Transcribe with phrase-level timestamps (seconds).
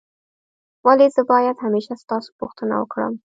[0.85, 3.13] ولي زه باید همېشه ستاسو پوښتنه وکړم؟